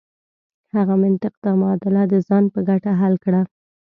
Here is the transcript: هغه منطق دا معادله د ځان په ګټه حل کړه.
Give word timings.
هغه 0.75 0.95
منطق 1.03 1.33
دا 1.43 1.51
معادله 1.61 2.03
د 2.13 2.13
ځان 2.27 2.43
په 2.53 2.59
ګټه 2.69 2.91
حل 2.99 3.15
کړه. 3.23 3.41